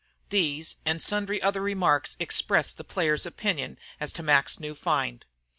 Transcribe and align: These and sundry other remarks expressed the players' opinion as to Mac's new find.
These 0.29 0.77
and 0.83 0.99
sundry 0.99 1.43
other 1.43 1.61
remarks 1.61 2.15
expressed 2.19 2.77
the 2.77 2.83
players' 2.83 3.27
opinion 3.27 3.77
as 3.99 4.11
to 4.13 4.23
Mac's 4.23 4.59
new 4.59 4.73
find. 4.73 5.25